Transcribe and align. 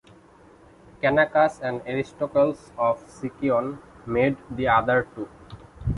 Canachus 0.99 1.59
and 1.61 1.81
Aristocles 1.85 2.71
of 2.75 3.05
Sicyon 3.07 3.77
made 4.07 4.35
the 4.49 4.67
other 4.67 5.07
two. 5.13 5.29